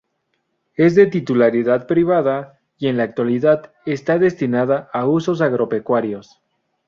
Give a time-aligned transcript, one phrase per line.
[0.77, 6.41] Es de titularidad privada y, en la actualidad, está destinada a usos agropecuarios.